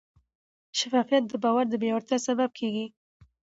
شفافیت 0.79 1.23
د 1.27 1.33
باور 1.43 1.65
د 1.69 1.73
پیاوړتیا 1.81 2.17
سبب 2.27 2.49
کېږي. 2.59 2.85